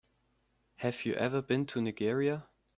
Have 0.77 1.05
you 1.05 1.13
ever 1.13 1.43
been 1.43 1.67
to 1.67 1.79
Nigeria? 1.79 2.47